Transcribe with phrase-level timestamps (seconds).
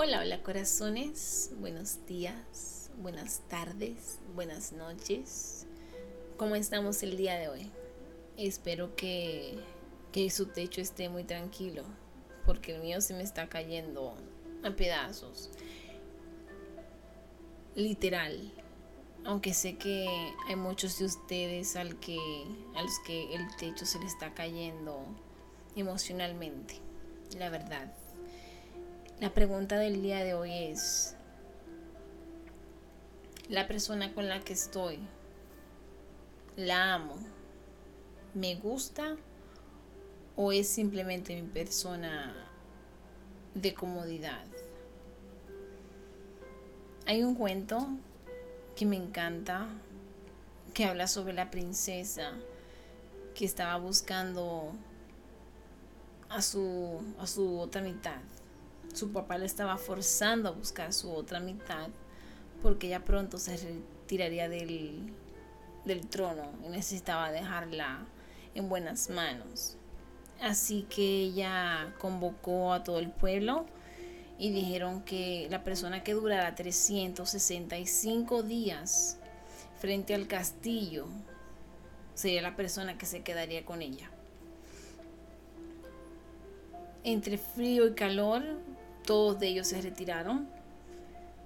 [0.00, 5.66] Hola, hola corazones, buenos días, buenas tardes, buenas noches.
[6.36, 7.72] ¿Cómo estamos el día de hoy?
[8.36, 9.58] Espero que,
[10.12, 11.82] que su techo esté muy tranquilo,
[12.46, 14.14] porque el mío se me está cayendo
[14.62, 15.50] a pedazos.
[17.74, 18.52] Literal.
[19.24, 20.06] Aunque sé que
[20.46, 22.20] hay muchos de ustedes al que,
[22.76, 25.04] a los que el techo se le está cayendo
[25.74, 26.76] emocionalmente.
[27.36, 27.92] La verdad.
[29.20, 31.16] La pregunta del día de hoy es,
[33.48, 35.00] ¿la persona con la que estoy
[36.54, 37.16] la amo?
[38.34, 39.16] ¿Me gusta?
[40.36, 42.32] ¿O es simplemente mi persona
[43.54, 44.46] de comodidad?
[47.04, 47.88] Hay un cuento
[48.76, 49.66] que me encanta
[50.74, 52.34] que habla sobre la princesa
[53.34, 54.74] que estaba buscando
[56.28, 58.20] a su, a su otra mitad
[58.92, 61.88] su papá le estaba forzando a buscar su otra mitad
[62.62, 65.12] porque ella pronto se retiraría del,
[65.84, 68.06] del trono y necesitaba dejarla
[68.54, 69.76] en buenas manos.
[70.40, 73.66] Así que ella convocó a todo el pueblo
[74.38, 79.18] y dijeron que la persona que durara 365 días
[79.80, 81.06] frente al castillo
[82.14, 84.10] sería la persona que se quedaría con ella.
[87.04, 88.42] Entre frío y calor,
[89.08, 90.46] todos de ellos se retiraron.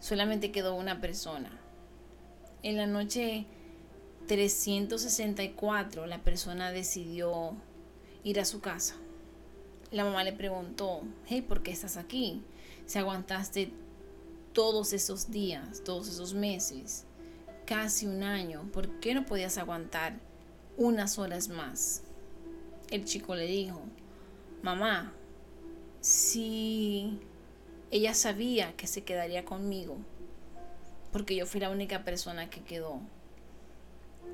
[0.00, 1.48] Solamente quedó una persona.
[2.64, 3.46] En la noche
[4.26, 7.54] 364 la persona decidió
[8.24, 8.96] ir a su casa.
[9.92, 12.42] La mamá le preguntó, hey, ¿por qué estás aquí?
[12.86, 13.70] Si aguantaste
[14.52, 17.04] todos esos días, todos esos meses,
[17.64, 20.18] casi un año, ¿por qué no podías aguantar
[20.76, 22.02] unas horas más?
[22.90, 23.80] El chico le dijo,
[24.62, 25.12] mamá,
[26.00, 27.20] si
[27.92, 29.98] ella sabía que se quedaría conmigo,
[31.12, 33.00] porque yo fui la única persona que quedó.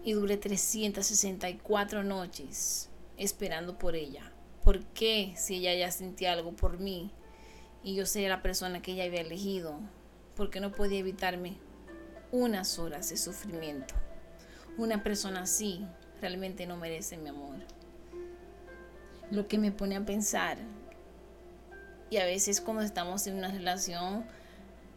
[0.05, 4.33] Y duré 364 noches esperando por ella.
[4.63, 7.11] ¿Por qué si ella ya sentía algo por mí
[7.83, 9.81] y yo sería la persona que ella había elegido?
[10.37, 11.57] ¿Por qué no podía evitarme
[12.31, 13.97] unas horas de sufrimiento?
[14.77, 15.85] Una persona así
[16.21, 17.57] realmente no merece mi amor.
[19.33, 20.59] Lo que me pone a pensar
[22.11, 24.27] y a veces cuando estamos en una relación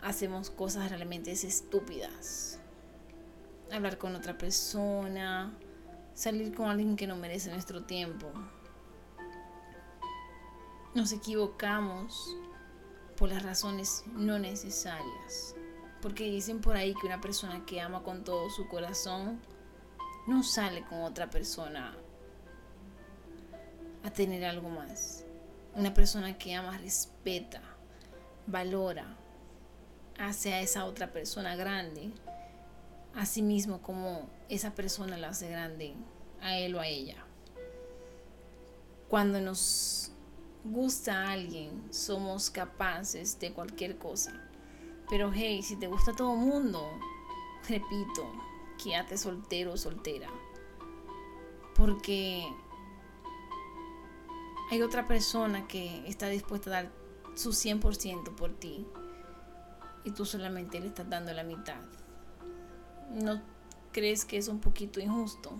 [0.02, 2.60] hacemos cosas realmente estúpidas.
[3.72, 5.54] Hablar con otra persona,
[6.14, 8.32] salir con alguien que no merece nuestro tiempo.
[10.94, 12.36] Nos equivocamos
[13.16, 15.56] por las razones no necesarias.
[16.02, 19.40] Porque dicen por ahí que una persona que ama con todo su corazón
[20.28, 21.96] no sale con otra persona
[24.04, 25.26] a tener algo más.
[25.76, 27.62] Una persona que ama, respeta,
[28.46, 29.18] valora,
[30.20, 32.12] hace a esa otra persona grande,
[33.16, 35.96] a sí mismo como esa persona la hace grande
[36.42, 37.24] a él o a ella.
[39.08, 40.12] Cuando nos
[40.64, 44.34] gusta alguien, somos capaces de cualquier cosa.
[45.10, 46.88] Pero hey, si te gusta todo mundo,
[47.68, 48.32] repito,
[48.82, 50.30] quédate soltero o soltera.
[51.76, 52.48] Porque
[54.72, 56.92] hay otra persona que está dispuesta a dar
[57.36, 58.88] su 100% por ti
[60.06, 61.82] y tú solamente le estás dando la mitad.
[63.10, 63.42] ¿No
[63.92, 65.52] crees que es un poquito injusto?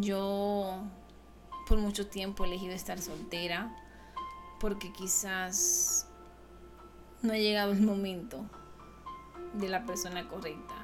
[0.00, 0.82] Yo
[1.68, 3.76] por mucho tiempo he elegido estar soltera
[4.58, 6.08] porque quizás
[7.22, 8.44] no ha llegado el momento
[9.54, 10.74] de la persona correcta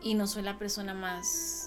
[0.00, 1.61] y no soy la persona más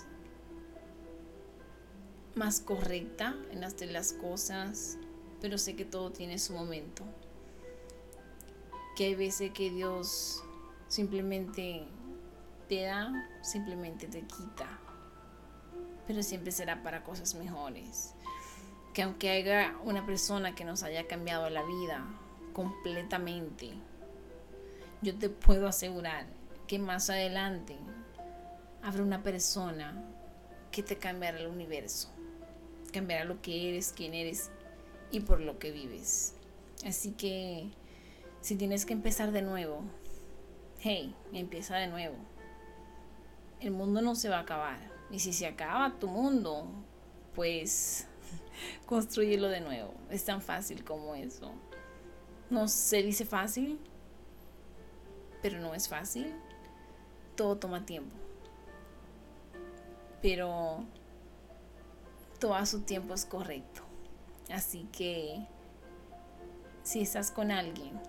[2.35, 4.97] más correcta en hacer las cosas,
[5.41, 7.03] pero sé que todo tiene su momento.
[8.96, 10.44] Que hay veces que Dios
[10.88, 11.85] simplemente
[12.68, 14.79] te da, simplemente te quita,
[16.07, 18.13] pero siempre será para cosas mejores.
[18.94, 22.06] Que aunque haya una persona que nos haya cambiado la vida
[22.53, 23.72] completamente,
[25.02, 26.26] yo te puedo asegurar
[26.67, 27.78] que más adelante
[28.81, 30.02] habrá una persona
[30.72, 32.15] que te cambiará el universo
[32.95, 34.51] cambiará lo que eres, quién eres
[35.11, 36.33] y por lo que vives.
[36.85, 37.69] Así que
[38.39, 39.81] si tienes que empezar de nuevo,
[40.79, 42.15] hey, empieza de nuevo.
[43.59, 44.79] El mundo no se va a acabar.
[45.11, 46.67] Y si se acaba tu mundo,
[47.33, 48.07] pues
[48.85, 49.93] construyelo de nuevo.
[50.09, 51.51] Es tan fácil como eso.
[52.49, 53.77] No se dice fácil,
[55.41, 56.33] pero no es fácil.
[57.35, 58.15] Todo toma tiempo.
[60.21, 60.85] Pero
[62.45, 63.81] todo a su tiempo es correcto.
[64.51, 65.47] Así que
[66.83, 67.99] Si estás con alguien,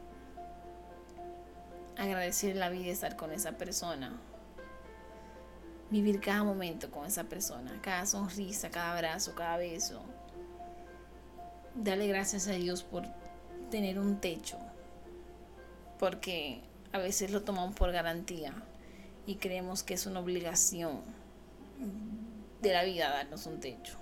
[1.96, 4.20] agradecer la vida estar con esa persona.
[5.88, 10.02] Vivir cada momento con esa persona, cada sonrisa, cada abrazo, cada beso.
[11.74, 13.04] Darle gracias a Dios por
[13.70, 14.58] tener un techo,
[15.98, 16.60] porque
[16.92, 18.52] a veces lo tomamos por garantía
[19.24, 21.00] y creemos que es una obligación
[22.60, 23.96] de la vida darnos un techo.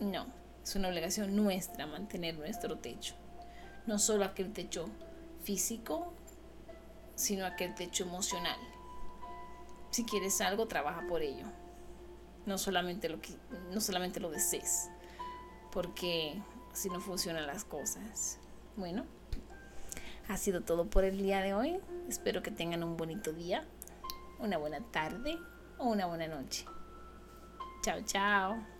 [0.00, 0.26] No,
[0.62, 3.14] es una obligación nuestra mantener nuestro techo.
[3.86, 4.88] No solo aquel techo
[5.42, 6.12] físico,
[7.14, 8.58] sino aquel techo emocional.
[9.90, 11.46] Si quieres algo, trabaja por ello.
[12.46, 13.34] No solamente lo que
[13.72, 14.90] no solamente lo desees,
[15.72, 16.40] porque
[16.72, 18.38] así no funcionan las cosas.
[18.76, 19.04] Bueno,
[20.28, 21.80] ha sido todo por el día de hoy.
[22.08, 23.64] Espero que tengan un bonito día,
[24.38, 25.38] una buena tarde
[25.78, 26.64] o una buena noche.
[27.82, 28.77] Chao, chao.